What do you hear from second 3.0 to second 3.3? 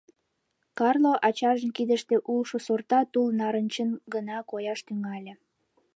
тул